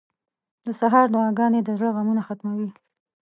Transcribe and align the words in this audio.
•د 0.65 0.67
سهار 0.79 1.05
دعاګانې 1.13 1.59
د 1.63 1.69
زړه 1.77 1.89
غمونه 1.95 2.21
ختموي. 2.27 2.69